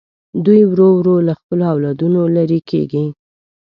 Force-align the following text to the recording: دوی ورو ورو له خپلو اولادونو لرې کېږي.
دوی 0.45 0.61
ورو 0.71 0.87
ورو 0.99 1.15
له 1.27 1.33
خپلو 1.39 1.63
اولادونو 1.73 2.21
لرې 2.35 2.59
کېږي. 2.69 3.03